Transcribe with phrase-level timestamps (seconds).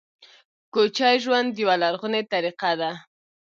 [0.73, 2.91] کوچي ژوند یوه لرغونې طریقه ده